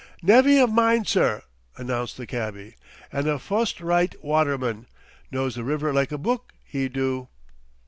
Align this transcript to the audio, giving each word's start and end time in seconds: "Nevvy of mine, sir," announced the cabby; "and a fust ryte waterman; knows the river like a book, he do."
"Nevvy 0.23 0.57
of 0.57 0.71
mine, 0.73 1.05
sir," 1.05 1.43
announced 1.77 2.17
the 2.17 2.25
cabby; 2.25 2.75
"and 3.11 3.27
a 3.27 3.37
fust 3.37 3.77
ryte 3.77 4.15
waterman; 4.23 4.87
knows 5.29 5.53
the 5.53 5.63
river 5.63 5.93
like 5.93 6.11
a 6.11 6.17
book, 6.17 6.53
he 6.63 6.89
do." 6.89 7.27